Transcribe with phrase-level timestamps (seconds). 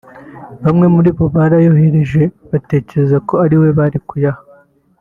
[0.63, 4.41] bamwe muri bo barayohereje batekereza ko ariwe bari kuyaha